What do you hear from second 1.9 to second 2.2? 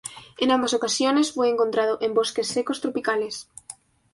en